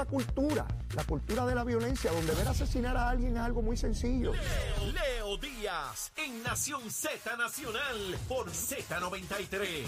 [0.00, 3.76] La cultura, la cultura de la violencia, donde ver asesinar a alguien es algo muy
[3.76, 4.32] sencillo.
[4.32, 9.84] Leo Díaz en Nación Z Nacional por Z93.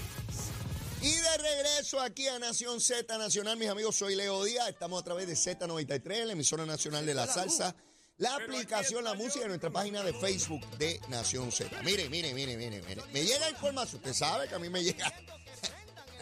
[1.01, 4.69] Y de regreso aquí a Nación Z Nacional, mis amigos, soy Leo Díaz.
[4.69, 7.75] Estamos a través de Z93, la emisora nacional de la salsa,
[8.19, 11.83] la aplicación La Música y nuestra página de Facebook de Nación Z.
[11.85, 13.03] Mire, mire, mire, mire, mire.
[13.15, 15.11] Me llega información, usted sabe que a mí me llega.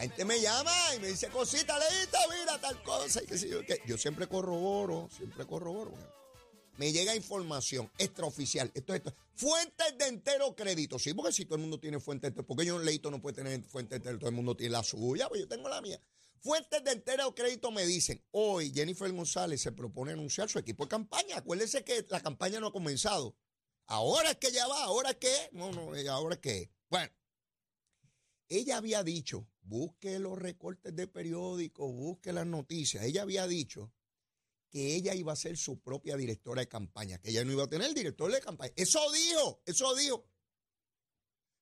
[0.01, 3.21] La gente me llama y me dice, cosita, leíta, mira tal cosa.
[3.85, 5.93] Yo, siempre corroboro, siempre corroboro.
[6.77, 8.71] Me llega información extraoficial.
[8.73, 9.13] Esto, esto.
[9.35, 10.97] Fuentes de entero crédito.
[10.97, 13.21] Sí, porque si todo el mundo tiene fuente de entero, porque yo un leito no
[13.21, 15.79] puede tener fuente de entero, todo el mundo tiene la suya, pues yo tengo la
[15.81, 16.01] mía.
[16.39, 20.89] Fuentes de entero crédito me dicen, hoy Jennifer González se propone anunciar su equipo de
[20.89, 21.37] campaña.
[21.37, 23.35] Acuérdense que la campaña no ha comenzado.
[23.85, 26.71] Ahora es que ya va, ahora es que, no, no, ahora es que.
[26.89, 27.13] Bueno,
[28.49, 33.03] ella había dicho, busque los recortes de periódicos, busque las noticias.
[33.03, 33.93] Ella había dicho
[34.69, 37.69] que ella iba a ser su propia directora de campaña, que ella no iba a
[37.69, 38.71] tener director de campaña.
[38.75, 40.25] Eso dijo, eso dijo.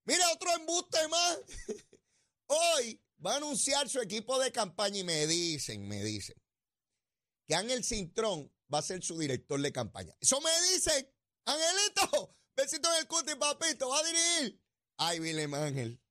[0.06, 1.40] Mira, otro embuste más.
[2.48, 6.36] Hoy va a anunciar su equipo de campaña y me dicen, me dicen,
[7.46, 10.16] que Ángel Cintrón va a ser su director de campaña.
[10.20, 11.08] Eso me dicen,
[11.46, 14.62] Angelito, besito en el cuti, papito, va a dirigir.
[14.98, 16.02] Ay, Vilem Ángel.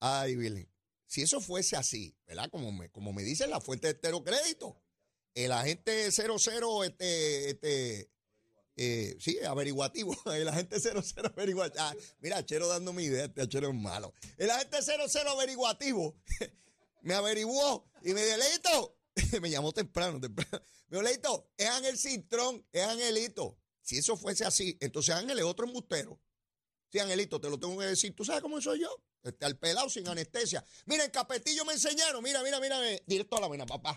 [0.00, 0.73] Ay, Vilem.
[1.14, 2.50] Si eso fuese así, ¿verdad?
[2.50, 4.76] Como me, como me dicen la fuente de heterocrédito,
[5.32, 8.10] el agente 00, este, este,
[8.76, 11.84] eh, sí, averiguativo, el agente 00 averiguativo.
[11.84, 14.12] Ah, mira, Chero dando mi idea, este Chero es malo.
[14.38, 16.16] El agente 00 averiguativo
[17.02, 18.98] me averiguó y me dijo, Leito,
[19.40, 20.64] me llamó temprano, temprano.
[20.88, 23.56] Me dijo, Leito, es Ángel Cintrón, es Angelito.
[23.82, 26.20] Si eso fuese así, entonces Ángel es otro embustero.
[26.90, 28.16] Sí, Angelito, te lo tengo que decir.
[28.16, 29.00] ¿Tú sabes cómo soy yo?
[29.24, 30.64] Este, al pelado sin anestesia.
[30.84, 32.22] Mira, en Capetillo me enseñaron.
[32.22, 32.78] Mira, mira, mira.
[33.06, 33.96] Directo a la vena, papá.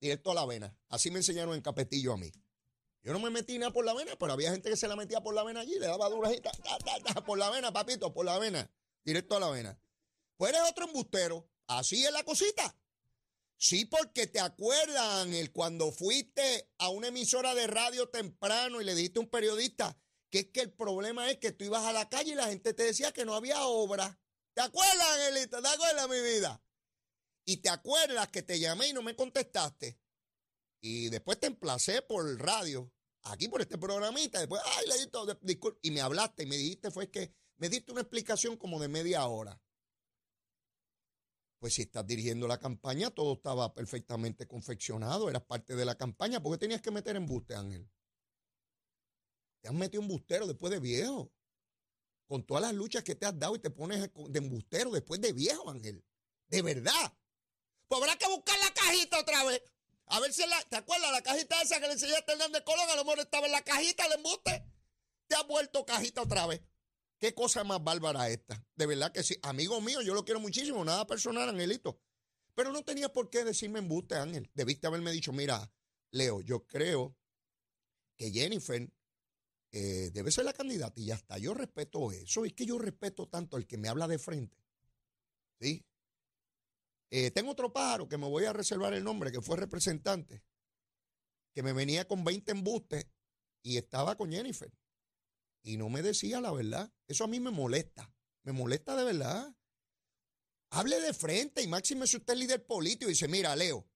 [0.00, 0.76] Directo a la vena.
[0.88, 2.30] Así me enseñaron en Capetillo a mí.
[3.04, 5.20] Yo no me metí nada por la vena, pero había gente que se la metía
[5.20, 5.78] por la vena allí.
[5.78, 6.50] Le daba durajita.
[7.24, 8.68] por la vena, papito, por la vena.
[9.04, 9.80] Directo a la vena.
[10.36, 11.48] Pues eres otro embustero.
[11.68, 12.76] Así es la cosita.
[13.56, 18.96] Sí, porque te acuerdan el cuando fuiste a una emisora de radio temprano y le
[18.96, 19.96] dijiste a un periodista
[20.30, 22.72] que es que el problema es que tú ibas a la calle y la gente
[22.72, 24.18] te decía que no había obra.
[24.54, 25.62] ¿Te acuerdas, Angelita?
[25.62, 26.62] ¿Te acuerdas, mi vida?
[27.44, 29.98] Y te acuerdas que te llamé y no me contestaste.
[30.80, 32.92] Y después te emplacé por radio,
[33.22, 34.38] aquí por este programita.
[34.38, 35.78] Después, ay, le dije disculpe.
[35.82, 39.26] Y me hablaste y me dijiste, fue que me diste una explicación como de media
[39.26, 39.60] hora.
[41.58, 46.42] Pues si estás dirigiendo la campaña, todo estaba perfectamente confeccionado, eras parte de la campaña.
[46.42, 47.88] ¿Por qué tenías que meter embuste, Ángel?
[49.60, 51.32] Te has metido embustero después de viejo.
[52.32, 55.34] Con todas las luchas que te has dado y te pones de embustero después de
[55.34, 56.02] viejo, Ángel.
[56.48, 57.14] De verdad.
[57.86, 59.62] Pues habrá que buscar la cajita otra vez.
[60.06, 60.58] A ver si la.
[60.62, 62.88] ¿Te acuerdas la cajita esa que le enseñaste a Hernández Colón?
[62.88, 64.64] A lo mejor estaba en la cajita el embuste.
[65.26, 66.62] Te has vuelto cajita otra vez.
[67.18, 68.64] Qué cosa más bárbara esta.
[68.76, 69.36] De verdad que sí.
[69.42, 70.82] Amigo mío, yo lo quiero muchísimo.
[70.86, 72.00] Nada personal, Angelito.
[72.54, 74.50] Pero no tenías por qué decirme embuste, Ángel.
[74.54, 75.70] Debiste haberme dicho, mira,
[76.10, 77.14] Leo, yo creo
[78.16, 78.90] que Jennifer
[79.72, 81.38] eh, debe ser la candidata y ya está.
[81.38, 82.44] Yo respeto eso.
[82.44, 84.56] Es que yo respeto tanto al que me habla de frente.
[85.60, 85.84] ¿Sí?
[87.10, 90.42] Eh, tengo otro pájaro que me voy a reservar el nombre, que fue representante,
[91.54, 93.06] que me venía con 20 embustes
[93.62, 94.72] y estaba con Jennifer.
[95.62, 96.92] Y no me decía la verdad.
[97.06, 98.12] Eso a mí me molesta.
[98.42, 99.56] Me molesta de verdad.
[100.70, 103.86] Hable de frente y máximo si usted es líder político y dice, mira, Leo,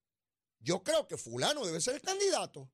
[0.60, 2.70] yo creo que fulano debe ser el candidato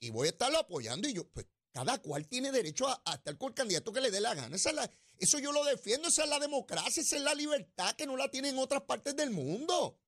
[0.00, 3.48] y voy a estarlo apoyando y yo, pues cada cual tiene derecho a, estar con
[3.48, 4.54] el candidato que le dé la gana.
[4.54, 8.30] eso yo lo defiendo, esa es la democracia, esa es la libertad que no la
[8.30, 9.98] tienen en otras partes del mundo.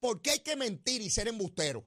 [0.00, 1.86] ¿Por qué hay que mentir y ser embustero?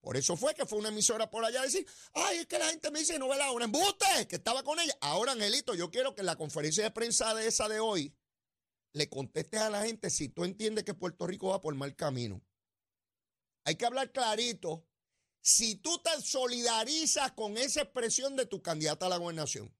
[0.00, 2.68] Por eso fue que fue una emisora por allá a decir, ay, es que la
[2.68, 4.96] gente me dice no ve la hora, embuste, que estaba con ella.
[5.00, 8.14] Ahora, Angelito, yo quiero que en la conferencia de prensa de esa de hoy
[8.92, 12.40] le contestes a la gente si tú entiendes que Puerto Rico va por mal camino.
[13.64, 14.86] Hay que hablar clarito
[15.40, 19.74] si tú te solidarizas con esa expresión de tu candidata a la gobernación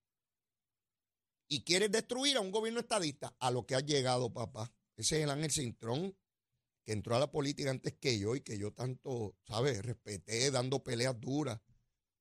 [1.48, 4.72] y quieres destruir a un gobierno estadista, a lo que ha llegado, papá.
[4.96, 6.16] Ese es el Ángel Cintrón,
[6.84, 10.82] que entró a la política antes que yo y que yo tanto, ¿sabes?, respeté dando
[10.82, 11.60] peleas duras.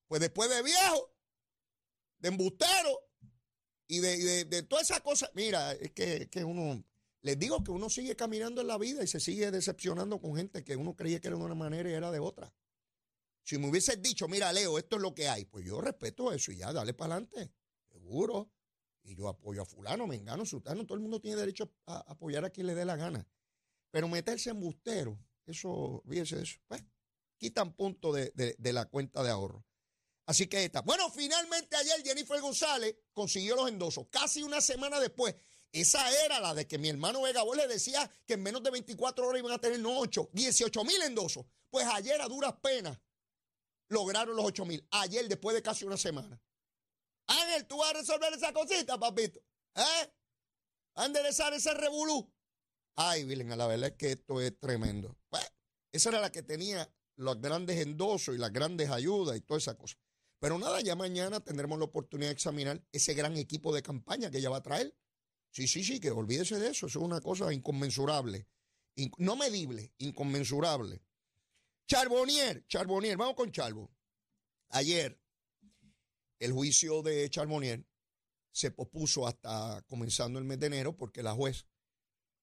[0.07, 1.15] Pues después de viejo,
[2.17, 3.11] de embustero
[3.87, 6.83] y de, de, esas cosas, mira, es que, que uno,
[7.21, 10.63] les digo que uno sigue caminando en la vida y se sigue decepcionando con gente
[10.63, 12.51] que uno creía que era de una manera y era de otra.
[13.43, 16.51] Si me hubieses dicho, mira, Leo, esto es lo que hay, pues yo respeto eso
[16.51, 17.51] y ya, dale para adelante,
[17.91, 18.51] seguro.
[19.01, 22.49] Y yo apoyo a fulano, mengano, sultano, todo el mundo tiene derecho a apoyar a
[22.51, 23.27] quien le dé la gana.
[23.91, 26.83] Pero meterse en bustero, eso, fíjese eso, pues,
[27.37, 29.65] quitan puntos de, de- la cuenta de ahorro.
[30.27, 30.81] Así que está.
[30.81, 34.05] Bueno, finalmente ayer Jennifer González consiguió los endosos.
[34.11, 35.33] Casi una semana después.
[35.71, 39.27] Esa era la de que mi hermano Vega le decía que en menos de 24
[39.27, 41.45] horas iban a tener no 8, 18 mil endosos.
[41.71, 42.99] Pues ayer a duras penas
[43.89, 44.87] lograron los 8 mil.
[44.91, 46.41] Ayer, después de casi una semana.
[47.27, 49.39] Ángel, tú vas a resolver esa cosita, papito.
[49.75, 50.13] ¿Eh?
[50.95, 52.31] ¿A enderezar ese revolú?
[52.95, 55.15] Ay, Virgen, la verdad es que esto es tremendo.
[55.29, 55.47] Bueno,
[55.91, 59.77] esa era la que tenía los grandes endosos y las grandes ayudas y toda esa
[59.77, 59.95] cosa.
[60.39, 64.37] Pero nada, ya mañana tendremos la oportunidad de examinar ese gran equipo de campaña que
[64.37, 64.95] ella va a traer.
[65.51, 66.87] Sí, sí, sí, que olvídese de eso.
[66.87, 68.47] Eso es una cosa inconmensurable.
[68.95, 71.01] In- no medible, inconmensurable.
[71.89, 73.91] Charbonnier, Charbonnier, vamos con Charbo.
[74.69, 75.19] Ayer,
[76.37, 77.83] el juicio de Charbonnier
[78.51, 81.65] se pospuso hasta comenzando el mes de enero porque la juez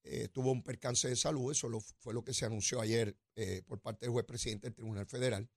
[0.03, 1.53] eh, tuvo un percance de salud.
[1.53, 1.69] Eso
[2.01, 5.49] fue lo que se anunció ayer eh, por parte del juez presidente del Tribunal Federal.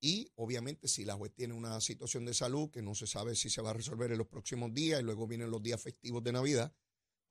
[0.00, 3.50] Y obviamente si la juez tiene una situación de salud que no se sabe si
[3.50, 6.32] se va a resolver en los próximos días y luego vienen los días festivos de
[6.32, 6.74] Navidad,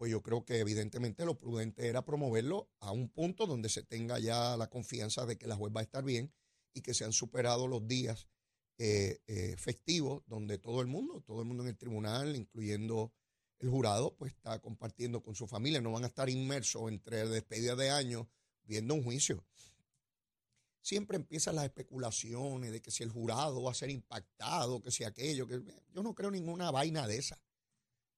[0.01, 4.18] pues yo creo que evidentemente lo prudente era promoverlo a un punto donde se tenga
[4.18, 6.33] ya la confianza de que la juez va a estar bien
[6.74, 8.27] y que se han superado los días
[8.80, 13.13] eh, eh, festivos donde todo el mundo, todo el mundo en el tribunal, incluyendo
[13.59, 17.77] el jurado, pues está compartiendo con su familia, no van a estar inmersos entre despedidas
[17.77, 18.27] de año
[18.63, 19.45] viendo un juicio.
[20.81, 25.03] Siempre empiezan las especulaciones de que si el jurado va a ser impactado, que si
[25.03, 25.62] aquello, que
[25.94, 27.39] yo no creo ninguna vaina de esa.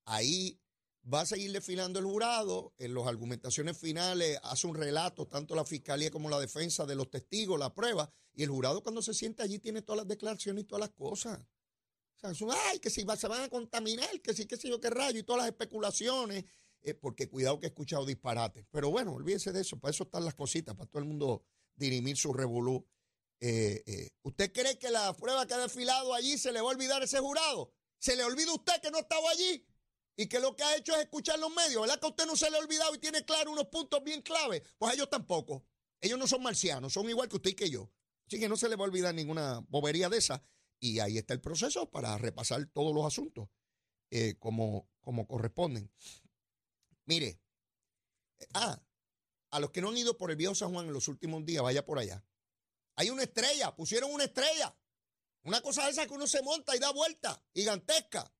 [0.06, 0.63] Ahí
[1.12, 5.66] va a seguir desfilando el jurado, en las argumentaciones finales hace un relato, tanto la
[5.66, 9.44] fiscalía como la defensa de los testigos, la prueba, y el jurado cuando se siente
[9.44, 11.40] allí tiene todas las declaraciones y todas las cosas.
[11.40, 14.70] O sea, son, ay, que si va- se van a contaminar, que si, qué sé
[14.70, 16.46] yo, qué rayo, y todas las especulaciones,
[16.82, 18.66] eh, porque cuidado que he escuchado disparates.
[18.72, 21.44] Pero bueno, olvídese de eso, para eso están las cositas, para todo el mundo
[21.76, 22.86] dirimir su revolú.
[23.42, 26.74] Eh, eh, ¿Usted cree que la prueba que ha desfilado allí se le va a
[26.74, 27.74] olvidar a ese jurado?
[28.00, 29.66] ¿Se le olvida a usted que no estaba allí?
[30.16, 32.00] Y que lo que ha hecho es escuchar los medios, ¿verdad?
[32.00, 34.62] Que a usted no se le ha olvidado y tiene claro unos puntos bien claves.
[34.78, 35.66] Pues ellos tampoco.
[36.02, 37.90] Ellos no son marcianos, son igual que usted y que yo.
[38.28, 40.44] Así que no se le va a olvidar ninguna bobería de esa.
[40.80, 43.48] Y ahí está el proceso para repasar todos los asuntos
[44.12, 45.92] eh, como, como corresponden.
[47.06, 47.40] Mire,
[48.40, 48.82] eh, ah,
[49.52, 51.64] a los que no han ido por el viejo San Juan en los últimos días,
[51.64, 52.24] vaya por allá.
[52.96, 54.76] Hay una estrella, pusieron una estrella.
[55.44, 58.32] Una cosa esa que uno se monta y da vuelta, gigantesca.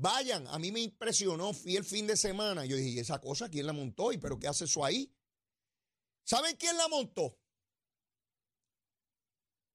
[0.00, 2.64] Vayan, a mí me impresionó, fui el fin de semana.
[2.64, 4.12] Yo dije, ¿y esa cosa quién la montó?
[4.12, 5.14] ¿Y pero qué hace eso ahí?
[6.24, 7.38] ¿Saben quién la montó?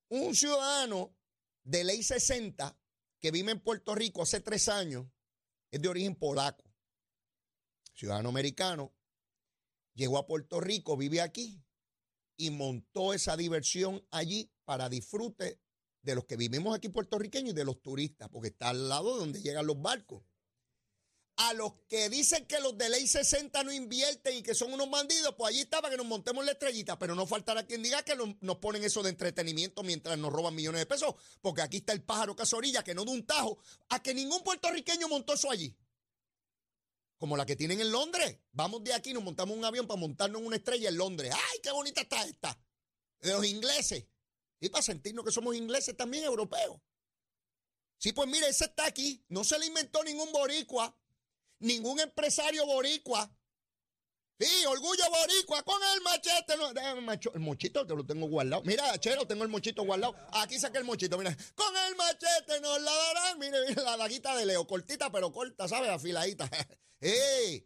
[0.09, 1.15] Un ciudadano
[1.63, 2.75] de ley 60
[3.19, 5.05] que vive en Puerto Rico hace tres años,
[5.69, 6.73] es de origen polaco,
[7.93, 8.95] ciudadano americano,
[9.93, 11.63] llegó a Puerto Rico, vive aquí
[12.35, 15.61] y montó esa diversión allí para disfrute
[16.05, 19.19] de los que vivimos aquí puertorriqueños y de los turistas, porque está al lado de
[19.19, 20.23] donde llegan los barcos.
[21.37, 24.89] A los que dicen que los de ley 60 no invierten y que son unos
[24.89, 28.03] bandidos, pues allí está para que nos montemos la estrellita, pero no faltará quien diga
[28.03, 31.91] que nos, ponen eso de entretenimiento mientras nos roban millones de pesos, porque aquí está
[31.91, 33.57] el pájaro casorilla que no da un tajo
[33.89, 35.75] a que ningún puertorriqueño montó eso allí.
[37.17, 38.37] Como la que tienen en Londres.
[38.51, 41.33] Vamos de aquí, nos montamos un avión para montarnos en una estrella en Londres.
[41.33, 42.57] ¡Ay, qué bonita está esta!
[43.19, 44.05] De los ingleses.
[44.59, 46.79] Y para sentirnos que somos ingleses también europeos.
[47.97, 49.23] Sí, pues mire, ese está aquí.
[49.29, 50.95] No se le inventó ningún boricua,
[51.59, 53.31] ningún empresario boricua.
[54.37, 56.57] Sí, orgullo boricua con el machete.
[56.57, 58.63] No, déjame macho- el mochito te lo tengo guardado.
[58.63, 60.13] Mira, chero, tengo el mochito guardado.
[60.33, 61.35] Aquí saqué el mochito, mira.
[61.55, 63.39] Con el machete nos la darán.
[63.39, 65.89] Mire, mire la daguita de Leo, cortita pero corta, ¿sabes?
[65.89, 66.49] Afiladita.
[66.99, 67.65] ¡Ey!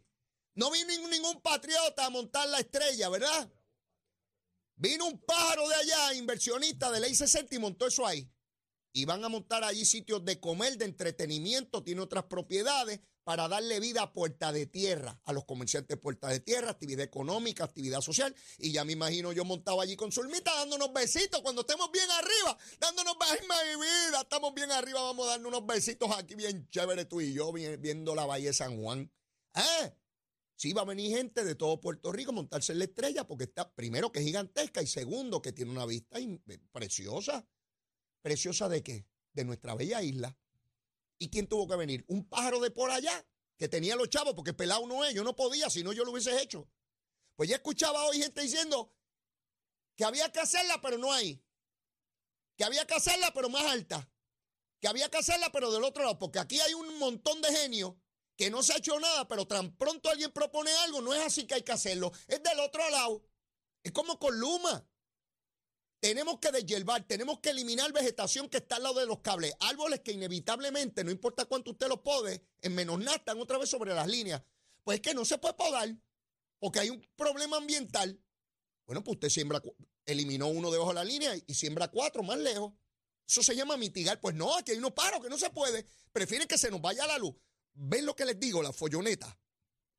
[0.54, 3.50] No ningún, ningún patriota a montar la estrella, ¿verdad?
[4.80, 8.26] Vino un pájaro de allá, inversionista de ley 60 y montó eso ahí.
[8.94, 13.78] Y van a montar allí sitios de comer, de entretenimiento, tiene otras propiedades para darle
[13.78, 18.34] vida a puerta de tierra, a los comerciantes puerta de tierra, actividad económica, actividad social.
[18.58, 22.56] Y ya me imagino yo montado allí con Zulmita dándonos besitos cuando estemos bien arriba,
[22.80, 23.46] dándonos besitos,
[23.76, 27.34] mi vida, estamos bien arriba, vamos a darnos unos besitos aquí bien chévere tú y
[27.34, 29.12] yo, vi- viendo la Valle de San Juan.
[29.54, 29.92] ¿Eh?
[30.60, 33.44] Sí, va a venir gente de todo Puerto Rico a montarse en la estrella porque
[33.44, 36.38] está, primero, que es gigantesca y segundo, que tiene una vista eh,
[36.70, 37.48] preciosa.
[38.20, 39.06] ¿Preciosa de qué?
[39.32, 40.36] De nuestra bella isla.
[41.18, 42.04] ¿Y quién tuvo que venir?
[42.08, 43.26] Un pájaro de por allá
[43.56, 45.14] que tenía los chavos porque pelado no es.
[45.14, 46.70] Yo no podía, si no yo lo hubiese hecho.
[47.36, 48.94] Pues ya escuchaba hoy gente diciendo
[49.96, 51.42] que había que hacerla, pero no ahí.
[52.58, 54.12] Que había que hacerla, pero más alta.
[54.78, 56.18] Que había que hacerla, pero del otro lado.
[56.18, 57.94] Porque aquí hay un montón de genios
[58.40, 61.46] que no se ha hecho nada, pero tan pronto alguien propone algo, no es así
[61.46, 62.10] que hay que hacerlo.
[62.26, 63.22] Es del otro lado.
[63.82, 64.88] Es como con Luma.
[66.00, 70.00] Tenemos que deshiervar, tenemos que eliminar vegetación que está al lado de los cables, árboles
[70.00, 73.92] que inevitablemente, no importa cuánto usted los pode, en menos nada están otra vez sobre
[73.94, 74.42] las líneas.
[74.84, 75.94] Pues es que no se puede podar,
[76.58, 78.18] porque hay un problema ambiental.
[78.86, 79.60] Bueno, pues usted siembra,
[80.06, 82.72] eliminó uno debajo de la línea y siembra cuatro más lejos.
[83.28, 84.18] Eso se llama mitigar.
[84.18, 85.86] Pues no, aquí hay unos paros que no se puede.
[86.10, 87.34] Prefieren que se nos vaya la luz.
[87.82, 88.62] ¿Ven lo que les digo?
[88.62, 89.38] La folloneta.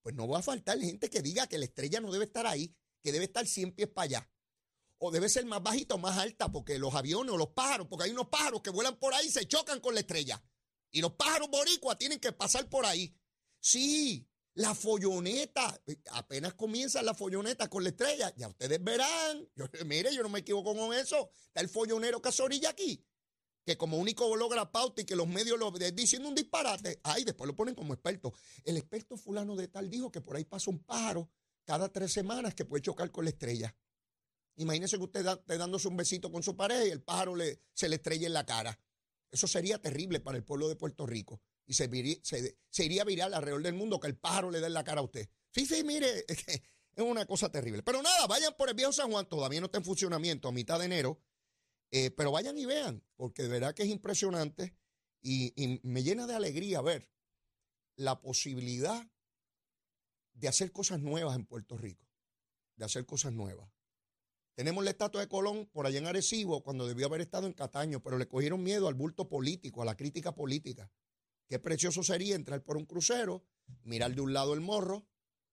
[0.02, 2.76] Pues no va a faltar gente que diga que la estrella no debe estar ahí,
[3.04, 4.32] que debe estar 100 pies para allá
[5.04, 8.06] o debe ser más bajita o más alta, porque los aviones o los pájaros, porque
[8.06, 10.42] hay unos pájaros que vuelan por ahí y se chocan con la estrella.
[10.92, 13.12] Y los pájaros boricuas tienen que pasar por ahí.
[13.60, 19.50] Sí, la folloneta, apenas comienza la folloneta con la estrella, ya ustedes verán.
[19.56, 21.32] Yo, mire, yo no me equivoco con eso.
[21.48, 23.04] Está el follonero Casorilla aquí,
[23.66, 27.00] que como único logra pauta y que los medios lo diciendo un disparate.
[27.04, 28.34] Ay, después lo ponen como experto.
[28.64, 31.30] El experto fulano de tal dijo que por ahí pasa un pájaro
[31.66, 33.76] cada tres semanas que puede chocar con la estrella.
[34.56, 37.88] Imagínese que usted esté dándose un besito con su pareja y el pájaro le, se
[37.88, 38.78] le estrella en la cara.
[39.32, 41.42] Eso sería terrible para el pueblo de Puerto Rico.
[41.66, 41.90] Y se,
[42.24, 45.04] se, iría viral alrededor del mundo que el pájaro le dé en la cara a
[45.04, 45.30] usted.
[45.52, 46.62] Sí, sí, mire, es
[46.98, 47.82] una cosa terrible.
[47.84, 50.80] Pero nada, vayan por el viejo San Juan, todavía no está en funcionamiento a mitad
[50.80, 51.18] de enero.
[51.92, 54.74] Eh, pero vayan y vean, porque de verdad que es impresionante
[55.22, 57.12] y, y me llena de alegría ver
[57.98, 59.06] la posibilidad
[60.34, 62.08] de hacer cosas nuevas en Puerto Rico,
[62.76, 63.70] de hacer cosas nuevas.
[64.56, 68.02] Tenemos la estatua de Colón por allá en Arecibo cuando debió haber estado en Cataño,
[68.02, 70.92] pero le cogieron miedo al bulto político, a la crítica política.
[71.48, 73.46] Qué precioso sería entrar por un crucero,
[73.84, 75.08] mirar de un lado el morro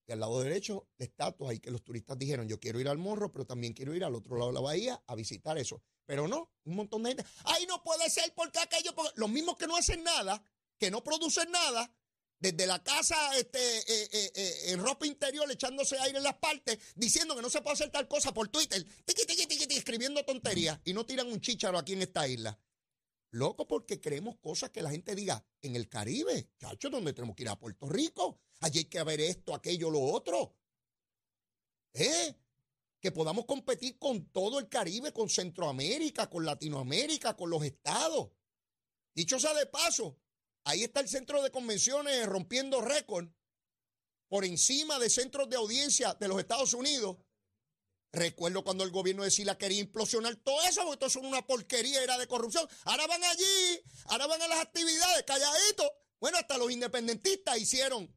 [0.09, 2.97] y al lado derecho la estatua y que los turistas dijeron, yo quiero ir al
[2.97, 5.83] morro, pero también quiero ir al otro lado de la bahía a visitar eso.
[6.07, 9.67] Pero no, un montón de gente, ay, no puede ser porque aquello, los mismos que
[9.67, 10.43] no hacen nada,
[10.79, 11.95] que no producen nada,
[12.41, 16.79] desde la casa este, eh, eh, eh, en ropa interior echándose aire en las partes,
[16.95, 21.27] diciendo que no se puede hacer tal cosa por Twitter, escribiendo tonterías y no tiran
[21.27, 22.59] un chícharo aquí en esta isla.
[23.30, 27.42] Loco, porque creemos cosas que la gente diga en el Caribe, chacho, donde tenemos que
[27.42, 28.40] ir a Puerto Rico.
[28.61, 30.54] Allí hay que haber esto, aquello, lo otro.
[31.92, 32.35] ¿Eh?
[33.00, 38.30] Que podamos competir con todo el Caribe, con Centroamérica, con Latinoamérica, con los estados.
[39.14, 40.18] Dicho sea de paso,
[40.68, 43.26] Ahí está el centro de convenciones rompiendo récord
[44.28, 47.16] por encima de centros de audiencia de los Estados Unidos.
[48.12, 52.03] Recuerdo cuando el gobierno de Sila quería implosionar todo eso, porque todo son una porquería,
[52.03, 52.67] era de corrupción.
[52.85, 55.91] Ahora van allí, ahora van a las actividades, calladitos.
[56.21, 58.12] Bueno, hasta los independentistas hicieron,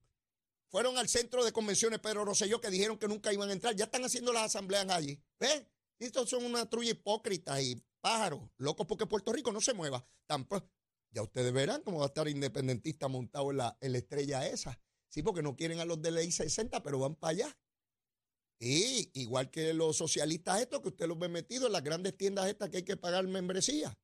[0.70, 3.76] fueron al centro de convenciones Pedro Rosselló que dijeron que nunca iban a entrar.
[3.76, 5.22] Ya están haciendo las asambleas allí.
[5.40, 5.66] ¿Ves?
[6.00, 10.08] Estos son una trulla hipócrita y pájaros, locos porque Puerto Rico no se mueva.
[10.26, 10.68] Tampoco,
[11.12, 14.80] ya ustedes verán cómo va a estar independentista montado en la, estrella esa.
[15.10, 17.58] Sí, porque no quieren a los de ley 60, pero van para allá.
[18.64, 22.48] Y igual que los socialistas estos, que usted los ve metidos en las grandes tiendas
[22.48, 23.98] estas que hay que pagar membresía.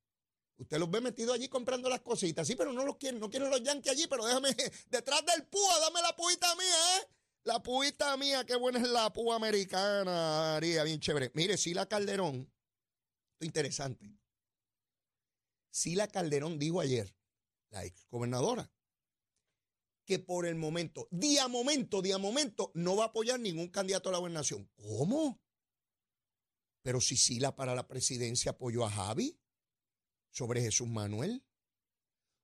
[0.57, 2.47] Usted los ve metidos allí comprando las cositas.
[2.47, 4.49] Sí, pero no los quieren, no quieren los yankees allí, pero déjame,
[4.89, 7.07] detrás del púa, dame la puita mía, ¿eh?
[7.43, 11.29] La puita mía, qué buena es la púa americana, Haría bien chévere.
[11.35, 12.51] Mire, sí, la Calderón,
[13.33, 14.17] esto interesante.
[15.69, 17.15] Sila Calderón dijo ayer,
[17.69, 18.71] la ex gobernadora,
[20.07, 24.13] que por el momento, día momento, día momento, no va a apoyar ningún candidato a
[24.13, 24.71] la gobernación.
[24.75, 25.41] ¿Cómo?
[26.81, 29.37] Pero si Sila para la presidencia apoyó a Javi
[30.31, 31.43] sobre Jesús Manuel.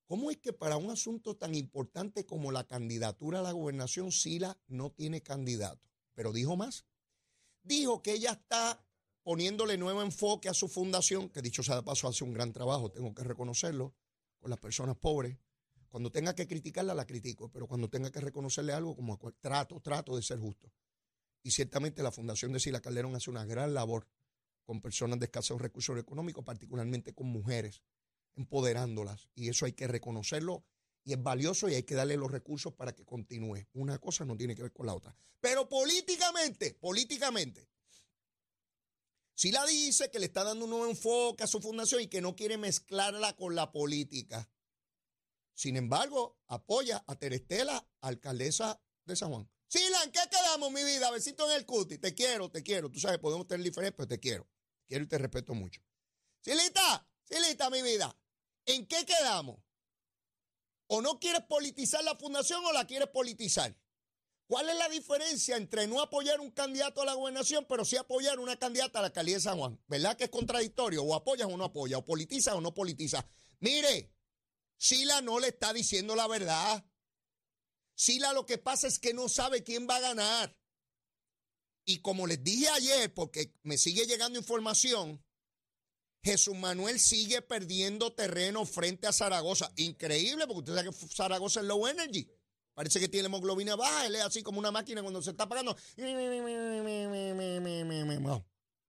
[0.05, 4.59] ¿Cómo es que para un asunto tan importante como la candidatura a la gobernación, Sila
[4.67, 5.89] no tiene candidato?
[6.13, 6.85] Pero dijo más.
[7.63, 8.85] Dijo que ella está
[9.23, 12.91] poniéndole nuevo enfoque a su fundación, que dicho sea de paso hace un gran trabajo,
[12.91, 13.95] tengo que reconocerlo,
[14.41, 15.37] con las personas pobres.
[15.93, 20.15] Cuando tenga que criticarla, la critico, pero cuando tenga que reconocerle algo, como trato, trato
[20.15, 20.73] de ser justo.
[21.43, 24.07] Y ciertamente la Fundación de Sila Calderón hace una gran labor
[24.65, 27.83] con personas de escasos recursos económicos, particularmente con mujeres,
[28.33, 29.29] empoderándolas.
[29.35, 30.65] Y eso hay que reconocerlo
[31.03, 33.67] y es valioso y hay que darle los recursos para que continúe.
[33.73, 35.15] Una cosa no tiene que ver con la otra.
[35.41, 37.69] Pero políticamente, políticamente,
[39.35, 42.19] si la dice que le está dando un nuevo enfoque a su fundación y que
[42.19, 44.49] no quiere mezclarla con la política.
[45.53, 49.49] Sin embargo, apoya a Terestela, alcaldesa de San Juan.
[49.67, 51.09] Sila, ¿en qué quedamos, mi vida?
[51.11, 51.97] Besito en el cuti.
[51.97, 52.91] Te quiero, te quiero.
[52.91, 54.47] Tú sabes, podemos tener diferencias, pero te quiero.
[54.87, 55.81] Quiero y te respeto mucho.
[56.41, 58.15] Silita, Silita, mi vida.
[58.65, 59.59] ¿En qué quedamos?
[60.87, 63.75] ¿O no quieres politizar la fundación o la quieres politizar?
[64.45, 68.39] ¿Cuál es la diferencia entre no apoyar un candidato a la gobernación, pero sí apoyar
[68.39, 69.81] una candidata a la alcaldía de San Juan?
[69.87, 71.01] ¿Verdad que es contradictorio?
[71.03, 73.25] O apoyas o no apoyas, o politiza o no politiza.
[73.59, 74.12] Mire,
[74.83, 76.85] Sila no le está diciendo la verdad.
[77.95, 80.57] Sila lo que pasa es que no sabe quién va a ganar.
[81.85, 85.23] Y como les dije ayer, porque me sigue llegando información,
[86.21, 89.71] Jesús Manuel sigue perdiendo terreno frente a Zaragoza.
[89.77, 92.29] Increíble, porque usted sabe que Zaragoza es low energy.
[92.73, 95.77] Parece que tiene hemoglobina baja, él es así como una máquina cuando se está apagando.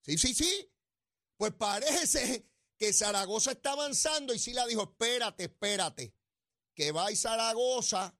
[0.02, 0.72] Sí, sí, sí.
[1.36, 6.14] Pues parece que Zaragoza está avanzando y sí la dijo, espérate, espérate,
[6.74, 8.16] que va y Zaragoza,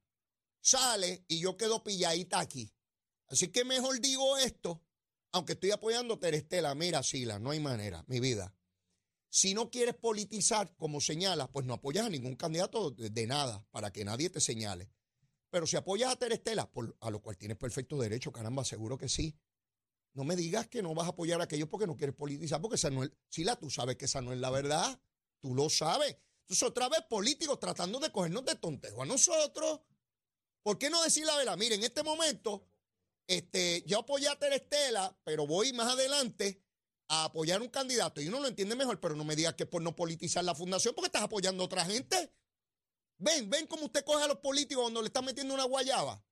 [0.61, 2.73] sale y yo quedo pilladita aquí.
[3.27, 4.83] Así que mejor digo esto,
[5.33, 8.55] aunque estoy apoyando a Terestela, mira, Sila, no hay manera, mi vida.
[9.29, 13.91] Si no quieres politizar, como señalas, pues no apoyas a ningún candidato de, nada, para
[13.93, 14.89] que nadie te señale.
[15.51, 19.09] Pero si apoyas a Terestela, por, a lo cual tienes perfecto derecho, caramba, seguro que
[19.09, 19.37] sí.
[20.15, 22.77] No me digas que no vas a apoyar a aquellos porque no quieres politizar, porque
[22.77, 25.01] esa no es, Sila, tú sabes que esa no es la verdad.
[25.41, 26.17] Tú lo sabes.
[26.43, 29.81] Entonces, otra vez políticos tratando de cogernos de tontejo a nosotros.
[30.63, 31.57] ¿Por qué no decir la verdad?
[31.57, 32.67] Mire, en este momento,
[33.27, 36.63] este, yo apoyé a Terestela, pero voy más adelante
[37.09, 39.69] a apoyar un candidato y uno lo entiende mejor, pero no me digas que es
[39.69, 42.33] por no politizar la fundación porque estás apoyando a otra gente.
[43.19, 46.23] Ven, ven cómo usted coge a los políticos cuando le están metiendo una guayaba.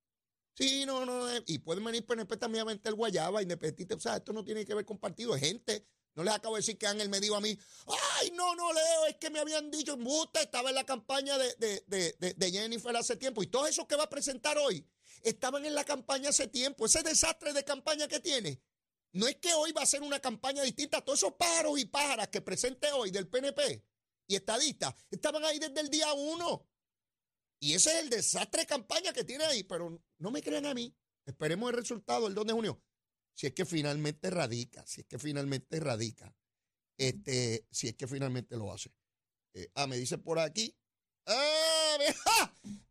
[0.54, 3.94] Sí, no, no, eh, y pueden venir PNP también a meter guayaba, independentista.
[3.94, 5.86] O sea, esto no tiene que ver con partido, es gente.
[6.14, 7.58] No les acabo de decir que Ángel me dijo a mí,
[8.18, 11.54] ay, no, no, Leo, es que me habían dicho, usted estaba en la campaña de,
[11.56, 13.42] de, de, de, Jennifer hace tiempo.
[13.42, 14.86] Y todos esos que va a presentar hoy
[15.22, 16.84] estaban en la campaña hace tiempo.
[16.84, 18.60] Ese desastre de campaña que tiene
[19.12, 21.02] no es que hoy va a ser una campaña distinta.
[21.02, 23.82] Todos esos pájaros y pájaras que presente hoy del PNP
[24.26, 26.66] y estadistas estaban ahí desde el día uno.
[27.58, 29.62] Y ese es el desastre de campaña que tiene ahí.
[29.62, 30.94] Pero no me crean a mí.
[31.26, 32.82] Esperemos el resultado el 2 de junio.
[33.34, 36.34] Si es que finalmente radica, si es que finalmente radica,
[36.96, 38.92] este, si es que finalmente lo hace.
[39.54, 40.76] Eh, ah, me dice por aquí.
[41.26, 41.96] ¡Ah,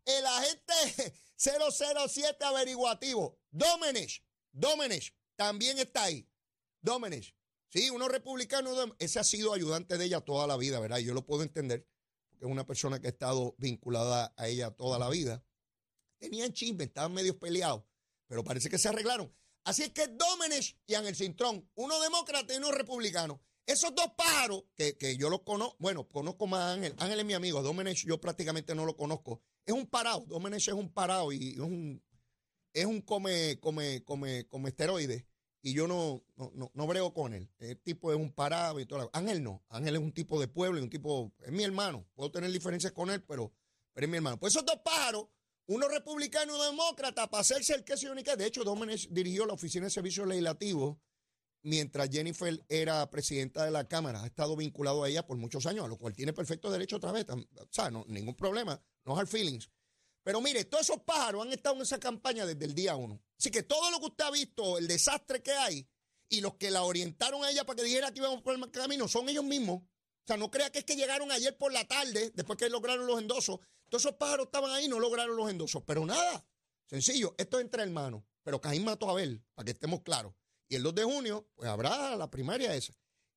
[0.04, 6.28] El agente 007 averiguativo, Domenech, Domenech, también está ahí.
[6.80, 7.34] Domenech.
[7.68, 10.98] Sí, uno republicano, ese ha sido ayudante de ella toda la vida, ¿verdad?
[10.98, 11.88] Yo lo puedo entender,
[12.28, 15.42] porque es una persona que ha estado vinculada a ella toda la vida.
[16.22, 17.82] Tenían chisme, estaban medio peleados,
[18.28, 19.34] pero parece que se arreglaron.
[19.64, 23.42] Así es que Domenech y Ángel Cintrón, uno demócrata y uno republicano.
[23.66, 26.94] Esos dos pájaros, que, que yo los conozco, bueno, conozco más a Ángel.
[26.98, 29.42] Ángel es mi amigo, Domenech yo prácticamente no lo conozco.
[29.66, 32.00] Es un parado, Domenech es un parado y es un,
[32.72, 35.24] es un come, come, come, come esteroides
[35.60, 37.50] y yo no, no, no, brego con él.
[37.58, 39.10] El tipo es un parado y todo.
[39.12, 39.64] Ángel no.
[39.68, 42.06] Ángel es un tipo de pueblo y un tipo, es mi hermano.
[42.14, 43.52] Puedo tener diferencias con él, pero,
[43.92, 44.38] pero es mi hermano.
[44.38, 45.28] Pues esos dos pájaros,
[45.74, 49.86] uno republicano uno demócrata, para hacerse el queso y De hecho, Domenech dirigió la Oficina
[49.86, 50.98] de Servicios Legislativos
[51.62, 54.22] mientras Jennifer era presidenta de la Cámara.
[54.22, 57.12] Ha estado vinculado a ella por muchos años, a lo cual tiene perfecto derecho otra
[57.12, 57.26] vez.
[57.30, 58.82] O sea, no, ningún problema.
[59.04, 59.70] No hard feelings.
[60.22, 63.20] Pero mire, todos esos pájaros han estado en esa campaña desde el día uno.
[63.38, 65.88] Así que todo lo que usted ha visto, el desastre que hay,
[66.28, 69.08] y los que la orientaron a ella para que dijera que íbamos por el camino,
[69.08, 69.82] son ellos mismos.
[69.82, 73.06] O sea, no crea que es que llegaron ayer por la tarde, después que lograron
[73.06, 73.58] los endosos.
[73.92, 75.82] Todos esos pájaros estaban ahí, no lograron los endosos.
[75.84, 76.46] Pero nada,
[76.86, 78.22] sencillo, esto es entre hermanos.
[78.42, 80.32] Pero Caín mató a Abel, para que estemos claros.
[80.66, 82.94] Y el 2 de junio, pues habrá la primaria esa.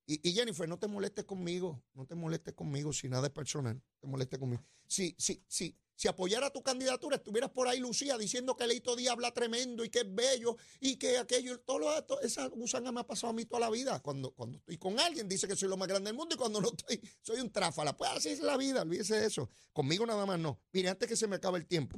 [0.07, 3.99] Y, Jennifer, no te molestes conmigo, no te molestes conmigo si nada es personal, no
[3.99, 4.63] te molestes conmigo.
[4.85, 5.75] Sí, sí, sí.
[5.95, 9.89] Si apoyara tu candidatura, estuvieras por ahí, Lucía, diciendo que Leito Díaz habla tremendo y
[9.89, 13.45] que es bello y que aquello, todo lo, esa gusanga me ha pasado a mí
[13.45, 13.99] toda la vida.
[14.01, 16.61] Cuando, cuando estoy con alguien, dice que soy lo más grande del mundo y cuando
[16.61, 17.97] no estoy, soy un tráfala.
[17.97, 19.49] Pues así es la vida, olvídese de eso.
[19.73, 20.61] Conmigo nada más no.
[20.71, 21.97] Mire, antes que se me acabe el tiempo,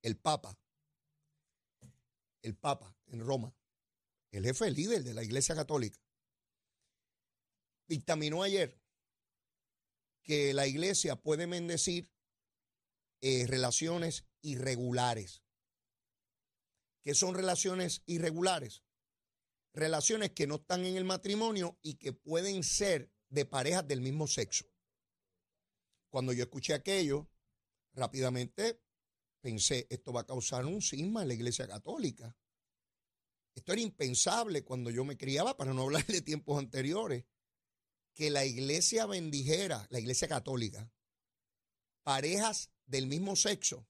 [0.00, 0.56] el Papa,
[2.40, 3.52] el Papa en Roma,
[4.30, 5.98] el jefe líder de la Iglesia Católica,
[7.90, 8.80] dictaminó ayer
[10.22, 12.08] que la Iglesia puede bendecir
[13.20, 15.42] eh, relaciones irregulares.
[17.02, 18.84] ¿Qué son relaciones irregulares?
[19.74, 24.28] Relaciones que no están en el matrimonio y que pueden ser de parejas del mismo
[24.28, 24.66] sexo.
[26.10, 27.28] Cuando yo escuché aquello,
[27.94, 28.80] rápidamente
[29.40, 32.36] pensé, esto va a causar un cisma en la Iglesia Católica.
[33.52, 37.24] Esto era impensable cuando yo me criaba, para no hablar de tiempos anteriores,
[38.20, 40.92] que la Iglesia bendijera, la Iglesia Católica,
[42.02, 43.88] parejas del mismo sexo.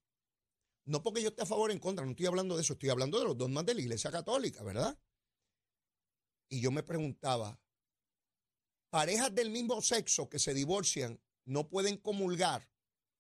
[0.85, 2.91] No porque yo esté a favor o en contra, no estoy hablando de eso, estoy
[2.91, 4.97] hablando de los dogmas de la Iglesia Católica, ¿verdad?
[6.49, 7.61] Y yo me preguntaba,
[8.91, 12.71] parejas del mismo sexo que se divorcian no pueden comulgar,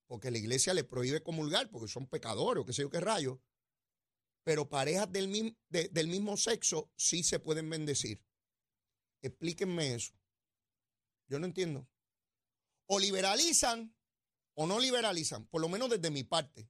[0.07, 3.43] porque la iglesia le prohíbe comulgar, porque son pecadores o qué sé yo qué rayo,
[4.45, 8.25] pero parejas del, del mismo sexo sí se pueden bendecir.
[9.23, 10.20] Explíquenme eso.
[11.31, 11.89] Yo no entiendo.
[12.87, 13.95] O liberalizan
[14.55, 16.69] o no liberalizan, por lo menos desde mi parte.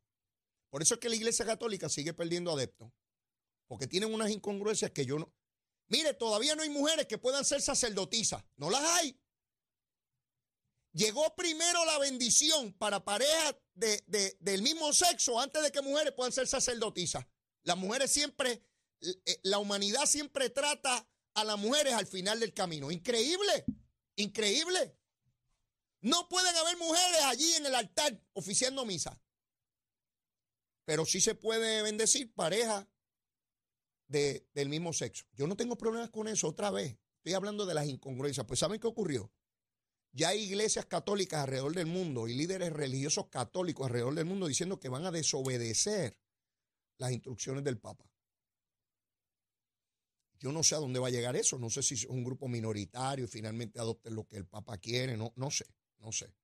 [0.68, 2.92] Por eso es que la Iglesia Católica sigue perdiendo adeptos,
[3.66, 5.32] porque tienen unas incongruencias que yo no...
[5.88, 9.18] Mire, todavía no hay mujeres que puedan ser sacerdotisas, no las hay.
[10.92, 16.46] Llegó primero la bendición para parejas del mismo sexo antes de que mujeres puedan ser
[16.46, 17.26] sacerdotisas.
[17.62, 18.62] Las mujeres siempre,
[19.00, 22.90] eh, la humanidad siempre trata a las mujeres al final del camino.
[22.90, 23.64] Increíble,
[24.20, 24.96] increíble.
[26.00, 29.20] No pueden haber mujeres allí en el altar oficiando misa.
[30.84, 32.88] Pero sí se puede bendecir pareja
[34.08, 35.24] del mismo sexo.
[35.34, 36.98] Yo no tengo problemas con eso otra vez.
[37.18, 38.46] Estoy hablando de las incongruencias.
[38.46, 39.30] Pues ¿saben qué ocurrió?
[40.12, 44.80] Ya hay iglesias católicas alrededor del mundo y líderes religiosos católicos alrededor del mundo diciendo
[44.80, 46.18] que van a desobedecer
[46.98, 48.09] las instrucciones del Papa.
[50.40, 51.58] Yo no sé a dónde va a llegar eso.
[51.58, 55.16] No sé si es un grupo minoritario y finalmente adopten lo que el Papa quiere.
[55.16, 55.66] No, no sé,
[55.98, 56.34] no sé.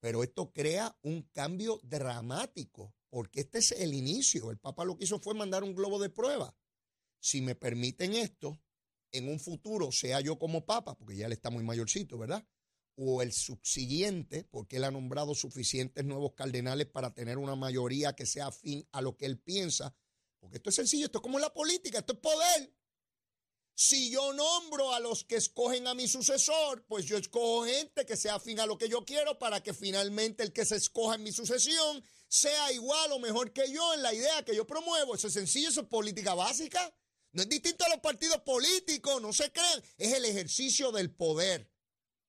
[0.00, 4.50] Pero esto crea un cambio dramático porque este es el inicio.
[4.50, 6.56] El Papa lo que hizo fue mandar un globo de prueba.
[7.20, 8.58] Si me permiten esto,
[9.12, 12.46] en un futuro, sea yo como Papa, porque ya él está muy mayorcito, ¿verdad?
[12.94, 18.26] O el subsiguiente, porque él ha nombrado suficientes nuevos cardenales para tener una mayoría que
[18.26, 19.94] sea afín a lo que él piensa.
[20.40, 22.72] Porque esto es sencillo, esto es como la política, esto es poder.
[23.74, 28.16] Si yo nombro a los que escogen a mi sucesor, pues yo escojo gente que
[28.16, 31.22] sea afín a lo que yo quiero para que finalmente el que se escoja en
[31.22, 35.14] mi sucesión sea igual o mejor que yo en la idea que yo promuevo.
[35.14, 36.92] Eso es sencillo, eso es política básica.
[37.32, 39.82] No es distinto a los partidos políticos, no se crean.
[39.96, 41.70] Es el ejercicio del poder,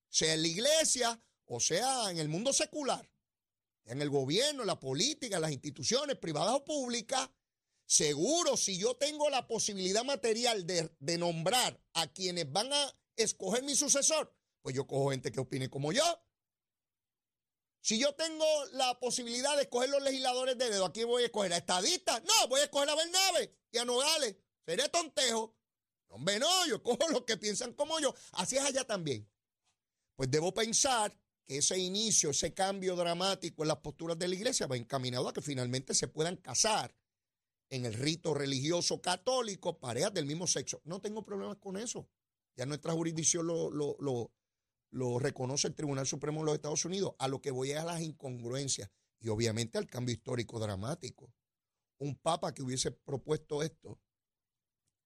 [0.07, 1.19] sea en la iglesia
[1.51, 3.09] o sea en el mundo secular,
[3.85, 7.27] en el gobierno, la política, las instituciones privadas o públicas.
[7.89, 13.75] Seguro, si yo tengo la posibilidad material de, nombrar a quienes van a escoger mi
[13.75, 16.03] sucesor, pues yo cojo gente que opine como yo.
[17.81, 21.51] Si yo tengo la posibilidad de escoger los legisladores de dedo, aquí voy a escoger
[21.51, 22.21] a estadistas.
[22.25, 24.35] No, voy a escoger a Bernabe y a Nogales.
[24.67, 25.57] Seré tontejo.
[26.09, 28.13] Hombre, no, yo cojo los que piensan como yo.
[28.33, 29.27] Así es allá también.
[30.15, 31.11] Pues debo pensar
[31.43, 35.33] que ese inicio, ese cambio dramático en las posturas de la iglesia va encaminado a
[35.33, 36.93] que finalmente se puedan casar
[37.69, 40.81] en el rito religioso católico parejas del mismo sexo.
[40.85, 42.09] No tengo problemas con eso.
[42.55, 44.31] Ya nuestra jurisdicción lo, lo,
[44.91, 47.13] lo, reconoce el Tribunal Supremo de los Estados Unidos.
[47.19, 51.33] A lo que voy a las incongruencias y obviamente al cambio histórico dramático.
[51.99, 53.99] Un papa que hubiese propuesto esto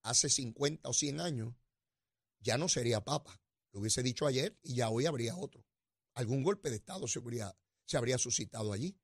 [0.04, 1.56] hace 50 o 100 años,
[2.40, 3.42] ya no sería papa.
[3.72, 5.66] Lo hubiese dicho ayer y ya hoy habría otro.
[6.14, 9.00] Algún golpe de Estado se habría, se habría suscitado allí.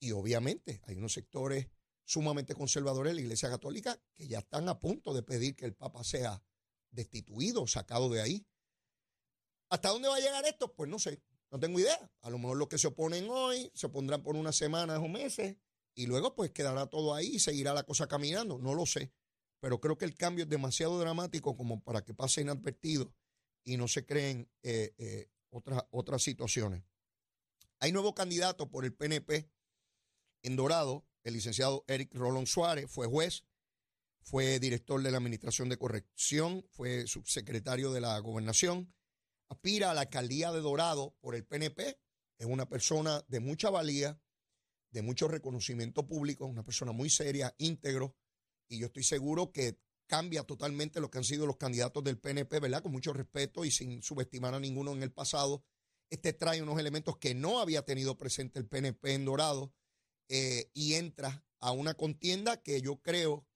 [0.00, 1.68] Y obviamente hay unos sectores
[2.12, 5.74] sumamente conservadores de la Iglesia Católica que ya están a punto de pedir que el
[5.74, 6.42] Papa sea
[6.90, 8.46] destituido, sacado de ahí.
[9.70, 10.74] ¿Hasta dónde va a llegar esto?
[10.74, 12.12] Pues no sé, no tengo idea.
[12.20, 15.56] A lo mejor los que se oponen hoy se opondrán por unas semanas o meses
[15.94, 18.58] y luego pues quedará todo ahí y seguirá la cosa caminando.
[18.58, 19.10] No lo sé.
[19.60, 23.14] Pero creo que el cambio es demasiado dramático como para que pase inadvertido
[23.64, 26.84] y no se creen eh, eh, otras, otras situaciones.
[27.78, 29.48] Hay nuevo candidato por el PNP
[30.42, 33.44] en Dorado, el licenciado Eric Rolón Suárez, fue juez,
[34.22, 38.94] fue director de la Administración de Corrección, fue subsecretario de la Gobernación,
[39.48, 41.98] aspira a la alcaldía de Dorado por el PNP,
[42.38, 44.20] es una persona de mucha valía,
[44.90, 48.16] de mucho reconocimiento público, una persona muy seria, íntegro,
[48.68, 52.60] y yo estoy seguro que cambia totalmente lo que han sido los candidatos del PNP,
[52.60, 52.82] ¿verdad?
[52.82, 55.64] Con mucho respeto y sin subestimar a ninguno en el pasado.
[56.10, 59.72] Este trae unos elementos que no había tenido presente el PNP en Dorado
[60.34, 63.46] eh, y entra a una contienda que yo creo,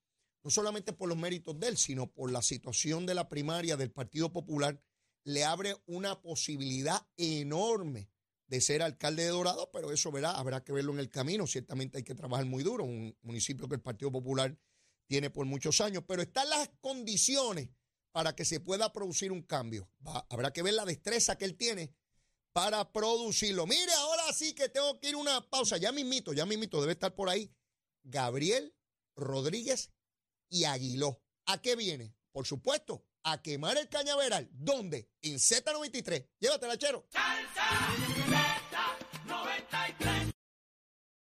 [0.45, 3.91] no solamente por los méritos de él, sino por la situación de la primaria del
[3.91, 4.79] Partido Popular,
[5.25, 8.11] le abre una posibilidad enorme
[8.47, 11.47] de ser alcalde de Dorado, pero eso verá, habrá que verlo en el camino.
[11.47, 14.55] Ciertamente hay que trabajar muy duro, un municipio que el Partido Popular
[15.07, 17.71] tiene por muchos años, pero están las condiciones
[18.13, 19.89] para que se pueda producir un cambio.
[20.29, 21.95] habrá que ver la destreza que él tiene
[22.53, 23.67] para producirlo.
[23.67, 23.93] Mire,
[24.27, 25.77] ahora sí que tengo que ir una pausa.
[25.77, 27.55] Ya mismito, ya mismito, debe estar por ahí.
[28.03, 28.75] Gabriel
[29.15, 29.93] Rodríguez
[30.49, 31.23] y Aguiló.
[31.47, 32.15] ¿A qué viene?
[32.33, 34.49] Por supuesto, a quemar el cañaveral.
[34.53, 35.09] ¿Dónde?
[35.23, 36.29] En Z93.
[36.41, 37.07] Llévatela, chero.